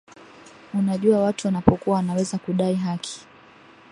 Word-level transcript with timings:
unajua 0.73 1.19
watu 1.23 1.47
wanapokuwa 1.47 1.95
wanaweza 1.95 2.37
kudai 2.37 2.75
haki 2.75 3.19